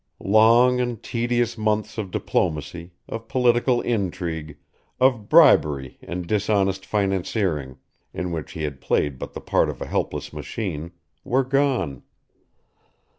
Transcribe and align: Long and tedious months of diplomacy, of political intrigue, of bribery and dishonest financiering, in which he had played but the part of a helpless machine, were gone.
Long 0.33 0.79
and 0.81 0.97
tedious 1.03 1.59
months 1.59 1.99
of 1.99 2.09
diplomacy, 2.09 2.89
of 3.07 3.27
political 3.27 3.81
intrigue, 3.81 4.57
of 4.99 5.29
bribery 5.29 5.99
and 6.01 6.25
dishonest 6.25 6.87
financiering, 6.87 7.77
in 8.11 8.31
which 8.31 8.53
he 8.53 8.63
had 8.63 8.81
played 8.81 9.19
but 9.19 9.33
the 9.33 9.41
part 9.41 9.69
of 9.69 9.79
a 9.79 9.85
helpless 9.85 10.33
machine, 10.33 10.91
were 11.23 11.43
gone. 11.43 12.01